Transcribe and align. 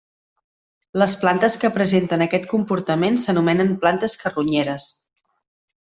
Les 1.01 1.13
plantes 1.23 1.57
que 1.65 1.71
presenten 1.75 2.25
aquest 2.27 2.49
comportament 2.55 3.21
s'anomenen 3.27 3.73
plantes 3.85 4.19
carronyeres. 4.25 4.93